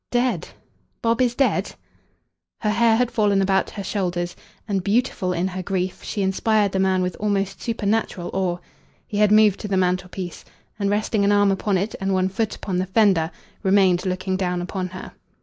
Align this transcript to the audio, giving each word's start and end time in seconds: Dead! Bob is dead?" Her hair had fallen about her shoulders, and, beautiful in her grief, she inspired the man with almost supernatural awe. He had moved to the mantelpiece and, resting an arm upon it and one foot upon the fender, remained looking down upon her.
Dead! 0.09 0.47
Bob 1.03 1.21
is 1.21 1.35
dead?" 1.35 1.75
Her 2.61 2.71
hair 2.71 2.95
had 2.95 3.11
fallen 3.11 3.39
about 3.39 3.69
her 3.69 3.83
shoulders, 3.83 4.35
and, 4.67 4.83
beautiful 4.83 5.31
in 5.31 5.49
her 5.49 5.61
grief, 5.61 6.03
she 6.03 6.23
inspired 6.23 6.71
the 6.71 6.79
man 6.79 7.03
with 7.03 7.15
almost 7.19 7.61
supernatural 7.61 8.31
awe. 8.33 8.57
He 9.05 9.17
had 9.17 9.31
moved 9.31 9.59
to 9.59 9.67
the 9.67 9.77
mantelpiece 9.77 10.43
and, 10.79 10.89
resting 10.89 11.23
an 11.23 11.31
arm 11.31 11.51
upon 11.51 11.77
it 11.77 11.93
and 12.01 12.15
one 12.15 12.29
foot 12.29 12.55
upon 12.55 12.79
the 12.79 12.87
fender, 12.87 13.29
remained 13.61 14.03
looking 14.03 14.35
down 14.37 14.59
upon 14.59 14.87
her. 14.87 15.11